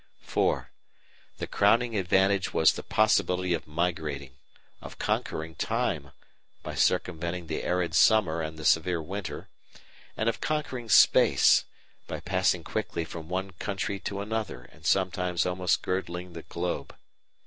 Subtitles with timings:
[0.23, 0.71] (4)
[1.37, 4.31] The crowning advantage was the possibility of migrating,
[4.81, 6.11] of conquering time
[6.63, 9.47] (by circumventing the arid summer and the severe winter)
[10.17, 11.65] and of conquering space
[12.07, 16.95] (by passing quickly from one country to another and sometimes almost girdling the globe).